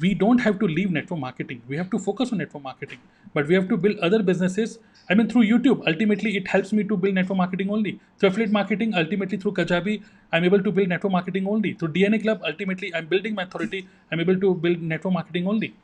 [0.00, 1.62] we don't have to leave network marketing.
[1.68, 2.98] We have to focus on network marketing,
[3.32, 4.78] but we have to build other businesses.
[5.08, 8.00] I mean, through YouTube, ultimately, it helps me to build network marketing only.
[8.18, 11.74] Through affiliate marketing, ultimately, through Kajabi, I'm able to build network marketing only.
[11.74, 13.88] Through DNA Club, ultimately, I'm building my authority.
[14.12, 15.74] I'm able to build network marketing only.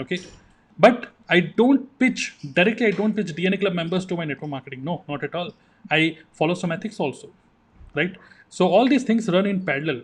[0.00, 0.18] Okay.
[0.78, 4.82] But I don't pitch directly, I don't pitch DNA Club members to my network marketing.
[4.82, 5.52] No, not at all.
[5.90, 7.28] I follow some ethics also.
[7.94, 8.16] Right.
[8.48, 10.02] So all these things run in parallel.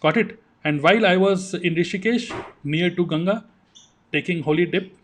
[0.00, 0.40] Got it?
[0.64, 2.30] And while I was in Rishikesh,
[2.62, 3.44] near to Ganga,
[4.12, 4.94] taking holy dip,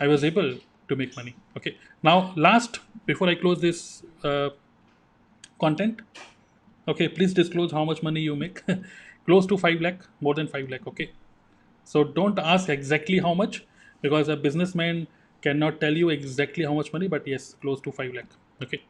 [0.00, 0.54] I was able
[0.88, 1.34] to make money.
[1.56, 1.76] Okay.
[2.02, 4.50] Now, last before I close this uh,
[5.60, 6.00] content,
[6.86, 8.62] okay, please disclose how much money you make.
[9.26, 10.86] close to five lakh, more than five lakh.
[10.86, 11.10] Okay.
[11.84, 13.64] So don't ask exactly how much
[14.02, 15.06] because a businessman
[15.42, 18.30] cannot tell you exactly how much money, but yes, close to five lakh.
[18.62, 18.82] Okay.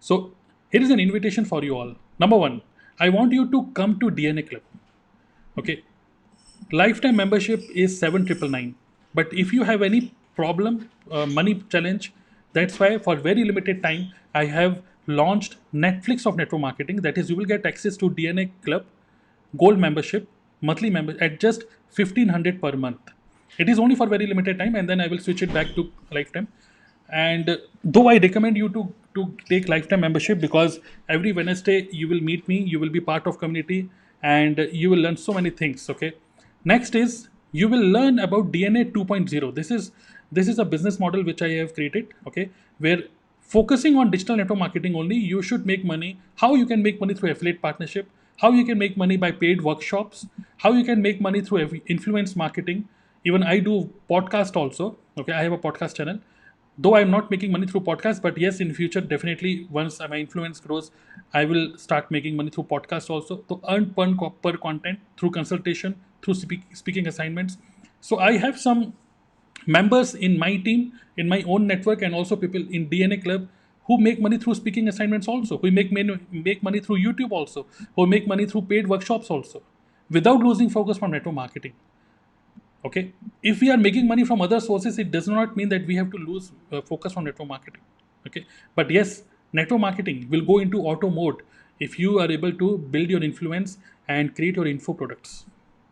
[0.00, 0.32] So
[0.70, 1.94] here is an invitation for you all.
[2.18, 2.62] Number one,
[3.00, 4.62] I want you to come to DNA Club.
[5.58, 5.82] Okay.
[6.72, 8.74] Lifetime membership is 7999.
[9.14, 12.12] But if you have any problem, uh, money challenge,
[12.52, 16.96] that's why for very limited time, I have launched Netflix of network marketing.
[16.96, 18.84] That is, you will get access to DNA Club
[19.56, 20.28] gold membership,
[20.60, 23.00] monthly member at just 1500 per month.
[23.58, 25.90] It is only for very limited time, and then I will switch it back to
[26.12, 26.48] lifetime.
[27.08, 32.20] And though I recommend you to to take lifetime membership because every Wednesday you will
[32.20, 33.88] meet me, you will be part of community,
[34.22, 35.88] and you will learn so many things.
[35.90, 36.12] Okay.
[36.64, 39.54] Next is you will learn about DNA 2.0.
[39.54, 39.90] This is
[40.30, 42.14] this is a business model which I have created.
[42.26, 43.02] Okay, where
[43.40, 46.20] focusing on digital network marketing only, you should make money.
[46.36, 49.62] How you can make money through affiliate partnership, how you can make money by paid
[49.62, 50.26] workshops,
[50.58, 52.88] how you can make money through influence marketing.
[53.24, 54.96] Even I do podcast also.
[55.18, 56.20] Okay, I have a podcast channel
[56.78, 60.60] though i'm not making money through podcast but yes in future definitely once my influence
[60.60, 60.90] grows
[61.40, 63.38] i will start making money through podcast also.
[63.48, 67.58] To earn per, per content through consultation through speak, speaking assignments.
[68.00, 68.92] So i have some
[69.66, 73.48] members in my team in my own network and also people in dna club
[73.86, 78.06] who make money through speaking assignments also who make, make money through youtube also who
[78.06, 79.62] make money through paid workshops also
[80.10, 81.72] without losing focus from network marketing
[82.84, 83.12] okay?
[83.42, 86.10] If we are making money from other sources it does not mean that we have
[86.10, 87.82] to lose uh, focus on network marketing.
[88.26, 88.46] Okay?
[88.74, 91.42] But yes network marketing will go into auto mode
[91.80, 95.46] if you are able to build your influence and create your info products.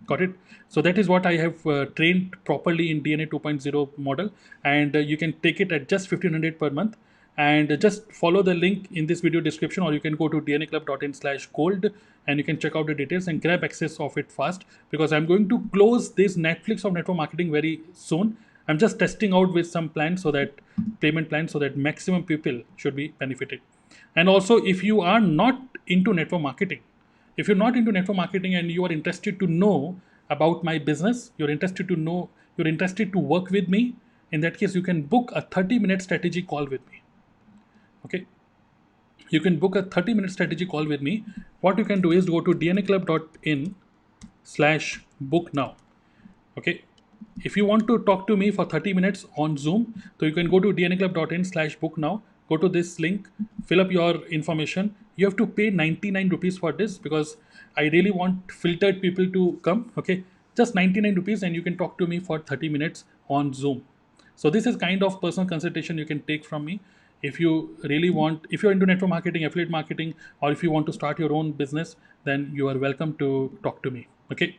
[0.07, 0.31] Got it?
[0.69, 4.31] So that is what i have uh, trained properly in dna 2.0 model
[4.65, 6.97] and uh, you can take it at just 1500 per month
[7.37, 11.13] and just follow the link in this video description or you can go to dnaclub.in
[11.13, 11.91] slash gold
[12.27, 15.27] and you can check out the details and grab access of it fast because i'm
[15.27, 18.37] going to close this netflix of network marketing very soon.
[18.69, 20.55] I'm just testing out with some plans so that
[21.01, 23.61] payment plans so that maximum people should be benefited.
[24.17, 26.81] And also if you are not into network marketing
[27.37, 31.31] if you're not into network marketing and you are interested to know about my business
[31.37, 33.95] you're interested to know you're interested to work with me
[34.33, 36.96] in that case you can book a 30 minute strategy call with me
[38.07, 38.27] okay.
[39.31, 41.25] You can book a 30 minute strategy call with me.
[41.61, 43.75] What you can do is go to dnaclub.in
[44.45, 45.75] slash book now.
[46.59, 46.83] Okay.
[47.43, 50.49] If you want to talk to me for 30 minutes on zoom so you can
[50.49, 52.23] go to dnaclub.in slash book now.
[52.49, 53.29] Go to this link
[53.67, 54.95] fill up your information.
[55.17, 57.37] You have to pay 99 rupees for this because
[57.77, 59.93] i really want filtered people to come.
[59.99, 60.25] Okay.
[60.57, 63.83] Just 99 rupees and you can talk to me for 30 minutes on zoom.
[64.37, 66.81] So this is kind of personal consultation you can take from me
[67.29, 67.53] if you
[67.93, 71.19] really want if you're into network marketing affiliate marketing or if you want to start
[71.19, 73.29] your own business then you are welcome to
[73.63, 74.57] talk to me okay?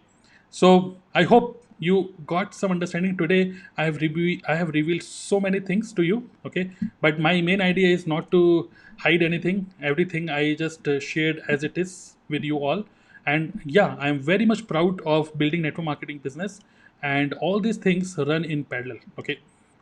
[0.49, 3.17] So i hope you got some understanding.
[3.17, 6.71] Today i have reviewed i have revealed so many things to you okay?
[7.01, 9.67] But my main idea is not to hide anything.
[9.82, 12.86] Everything i just uh, shared as it is with you all.
[13.25, 16.60] And yeah i am very much proud of building network marketing business
[17.03, 19.39] and all these things run in parallel okay?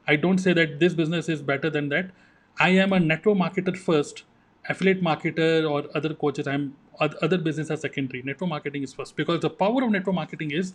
[0.08, 2.12] I don't say that this business is better than that
[2.60, 4.24] I am a network marketer first,
[4.70, 6.48] affiliate marketer or other coaches.
[6.48, 8.22] I'm other business are secondary.
[8.24, 10.74] Network marketing is first because the power of network marketing is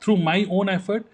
[0.00, 1.06] through my own effort.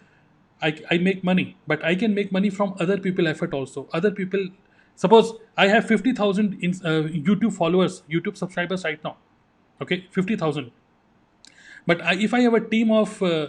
[0.60, 3.88] I, I make money, but I can make money from other people effort also.
[3.92, 4.48] Other people,
[4.96, 6.88] suppose I have 50,000 uh,
[7.26, 9.16] YouTube followers, YouTube subscribers right now.
[9.80, 10.72] Okay, 50,000.
[11.86, 13.48] But I, if I have a team of, uh,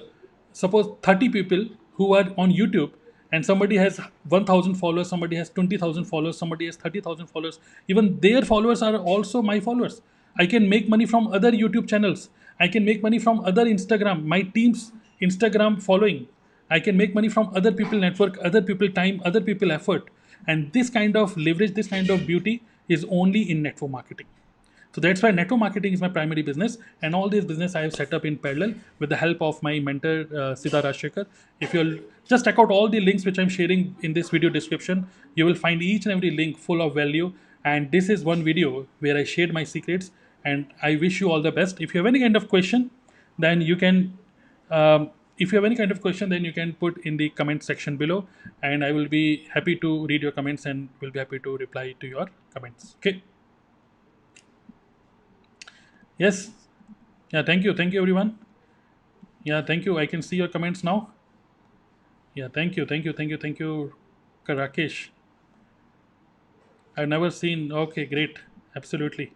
[0.54, 2.92] suppose 30 people who are on YouTube,
[3.32, 7.60] and somebody has 1000 followers somebody has 20000 followers somebody has 30000 followers.
[7.88, 10.02] Even their followers are also my followers.
[10.38, 12.30] I can make money from other youtube channels.
[12.60, 16.28] I can make money from other instagram my team's instagram following.
[16.70, 20.10] I can make money from other people network other people time other people effort.
[20.48, 24.28] And this kind of leverage this kind of beauty is only in network marketing
[24.92, 27.94] so that's why network marketing is my primary business, and all these business I have
[27.94, 31.26] set up in parallel with the help of my mentor uh, Siddha.
[31.60, 35.08] If you'll just check out all the links which I'm sharing in this video description,
[35.36, 37.34] you will find each and every link full of value.
[37.64, 40.12] And this is one video where I shared my secrets,
[40.46, 41.82] and I wish you all the best.
[41.82, 42.92] If you have any kind of question,
[43.38, 44.18] then you can.
[44.72, 47.64] Um, if you have any kind of question, then you can put in the comment
[47.64, 48.28] section below,
[48.64, 51.96] and I will be happy to read your comments and will be happy to reply
[52.00, 52.96] to your comments.
[52.98, 53.24] Okay.
[56.20, 56.52] Yes.
[57.32, 57.74] Yeah, thank you.
[57.74, 58.38] Thank you, everyone.
[59.44, 59.98] Yeah, thank you.
[59.98, 61.12] I can see your comments now.
[62.36, 62.86] Yeah, thank you.
[62.86, 63.14] Thank you.
[63.14, 63.38] Thank you.
[63.38, 63.94] Thank you,
[64.48, 65.10] Rakesh.
[66.98, 67.72] I've never seen.
[67.72, 68.40] Okay, great.
[68.76, 69.34] Absolutely.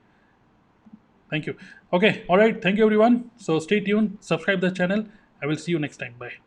[1.29, 1.55] Thank you.
[1.91, 2.25] Okay.
[2.27, 2.61] All right.
[2.61, 3.31] Thank you, everyone.
[3.37, 4.17] So stay tuned.
[4.19, 5.05] Subscribe the channel.
[5.41, 6.15] I will see you next time.
[6.19, 6.42] Bye.